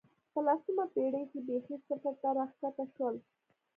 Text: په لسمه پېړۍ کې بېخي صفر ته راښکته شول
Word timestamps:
په 0.31 0.39
لسمه 0.47 0.85
پېړۍ 0.93 1.23
کې 1.31 1.39
بېخي 1.47 1.75
صفر 1.87 2.13
ته 2.21 2.29
راښکته 2.37 2.85
شول 2.95 3.15